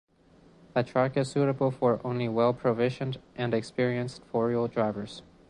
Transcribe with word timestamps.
The 0.73 0.81
track 0.81 1.15
is 1.15 1.29
suitable 1.29 1.69
for 1.69 2.01
only 2.03 2.27
well-provisioned 2.27 3.19
and 3.35 3.53
experienced 3.53 4.23
four-wheel 4.31 4.67
drivers. 4.69 5.21